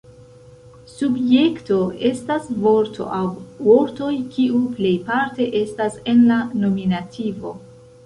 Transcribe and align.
Subjekto 0.93 1.77
estas 2.09 2.49
vorto 2.65 3.07
aŭ 3.19 3.21
vortoj 3.69 4.11
kiu 4.33 4.65
plejparte 4.81 5.51
estas 5.65 6.05
en 6.17 6.29
la 6.35 6.43
nominativo. 6.67 7.59